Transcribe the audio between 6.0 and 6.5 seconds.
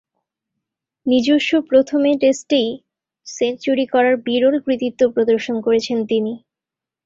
তিনি।